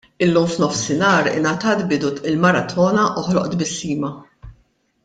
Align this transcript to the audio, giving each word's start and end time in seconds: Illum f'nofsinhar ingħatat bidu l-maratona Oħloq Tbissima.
Illum 0.27 0.45
f'nofsinhar 0.53 1.29
ingħatat 1.33 1.85
bidu 1.93 2.11
l-maratona 2.33 3.05
Oħloq 3.25 3.53
Tbissima. 3.55 4.13